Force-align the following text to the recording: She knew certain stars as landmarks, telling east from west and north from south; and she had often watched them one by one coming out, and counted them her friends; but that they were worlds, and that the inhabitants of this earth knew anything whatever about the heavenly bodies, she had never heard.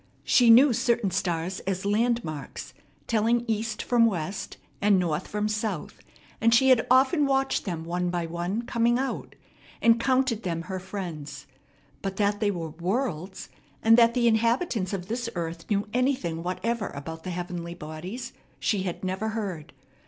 She 0.23 0.49
knew 0.49 0.73
certain 0.73 1.11
stars 1.11 1.59
as 1.67 1.85
landmarks, 1.85 2.73
telling 3.05 3.45
east 3.47 3.83
from 3.83 4.07
west 4.07 4.57
and 4.81 4.97
north 4.97 5.27
from 5.27 5.47
south; 5.47 5.99
and 6.41 6.55
she 6.55 6.69
had 6.69 6.87
often 6.89 7.27
watched 7.27 7.65
them 7.65 7.85
one 7.85 8.09
by 8.09 8.25
one 8.25 8.63
coming 8.63 8.97
out, 8.97 9.35
and 9.79 9.99
counted 9.99 10.41
them 10.41 10.63
her 10.63 10.79
friends; 10.79 11.45
but 12.01 12.15
that 12.15 12.39
they 12.39 12.49
were 12.49 12.71
worlds, 12.71 13.49
and 13.83 13.95
that 13.95 14.15
the 14.15 14.27
inhabitants 14.27 14.91
of 14.91 15.07
this 15.07 15.29
earth 15.35 15.69
knew 15.69 15.87
anything 15.93 16.41
whatever 16.41 16.87
about 16.95 17.21
the 17.23 17.29
heavenly 17.29 17.75
bodies, 17.75 18.33
she 18.59 18.81
had 18.81 19.03
never 19.03 19.27
heard. 19.29 19.71